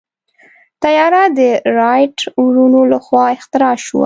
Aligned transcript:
طیاره 0.83 1.23
د 1.37 1.39
رائټ 1.79 2.17
وروڼو 2.43 2.81
لخوا 2.93 3.23
اختراع 3.35 3.75
شوه. 3.85 3.99